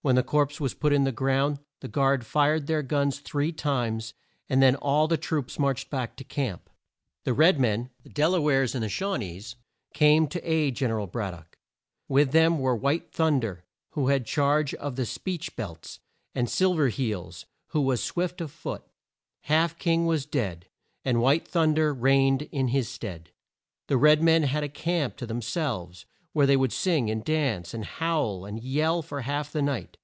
[0.00, 4.14] When the corpse was put in the ground, the guard fired their guns three times,
[4.48, 6.70] and then all the troops marched back to camp.
[7.24, 9.56] The red men the Del a wares and Shaw nees
[9.92, 11.58] came to aid Gen er al Brad dock.
[12.08, 16.00] With them were White Thun der, who had charge of the "speech belts,"
[16.34, 18.84] and Sil ver Heels, who was swift of foot.
[19.42, 20.68] Half King was dead,
[21.04, 23.30] and White Thun der reigned in his stead.
[23.88, 27.74] The red men had a camp to them selves, where they would sing, and dance,
[27.74, 29.96] and howl and yell for half the night.